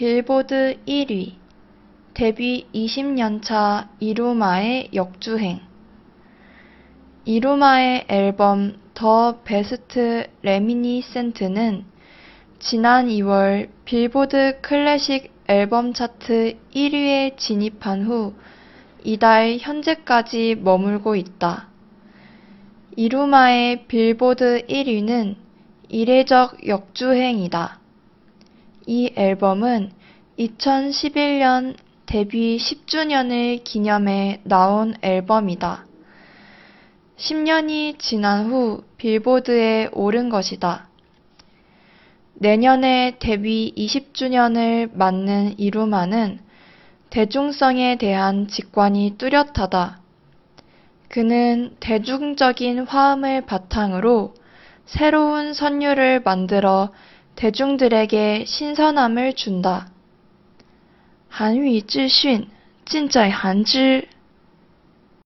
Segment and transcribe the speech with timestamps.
[0.00, 1.34] 빌보드 1위,
[2.14, 5.60] 데뷔 20년차 이루마의 역주행.
[7.26, 11.84] 이루마의 앨범 The Best Reminiscent는
[12.58, 18.32] 지난 2월 빌보드 클래식 앨범 차트 1위에 진입한 후
[19.04, 21.68] 이달 현재까지 머물고 있다.
[22.96, 25.34] 이루마의 빌보드 1위는
[25.90, 27.80] 이례적 역주행이다.
[28.86, 29.92] 이 앨범은
[30.38, 31.76] 2011년
[32.06, 35.84] 데뷔 10주년을 기념해 나온 앨범이다.
[37.16, 40.88] 10년이 지난 후 빌보드에 오른 것이다.
[42.34, 46.40] 내년에 데뷔 20주년을 맞는 이루마는
[47.10, 50.00] 대중성에 대한 직관이 뚜렷하다.
[51.08, 54.34] 그는 대중적인 화음을 바탕으로
[54.86, 56.90] 새로운 선율을 만들어
[57.39, 59.87] 대중들에게 신선함을 준다.
[61.29, 62.47] 韩语资讯
[62.85, 64.07] 尽在韩知。